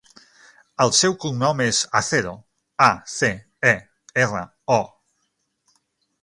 [0.85, 2.31] El seu cognom és Acero:
[2.87, 3.31] a, ce,
[3.73, 3.75] e,
[4.25, 4.43] erra,
[4.79, 4.81] o.